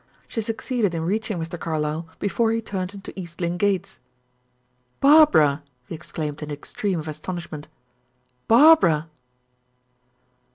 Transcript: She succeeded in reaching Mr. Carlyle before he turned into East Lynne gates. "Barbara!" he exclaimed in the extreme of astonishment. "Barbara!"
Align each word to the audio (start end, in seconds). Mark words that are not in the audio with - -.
She 0.27 0.41
succeeded 0.41 0.95
in 0.95 1.03
reaching 1.05 1.37
Mr. 1.37 1.59
Carlyle 1.59 2.07
before 2.17 2.51
he 2.51 2.59
turned 2.59 2.95
into 2.95 3.13
East 3.15 3.39
Lynne 3.39 3.57
gates. 3.57 3.99
"Barbara!" 4.99 5.61
he 5.85 5.93
exclaimed 5.93 6.41
in 6.41 6.49
the 6.49 6.55
extreme 6.55 6.99
of 6.99 7.07
astonishment. 7.07 7.67
"Barbara!" 8.47 9.11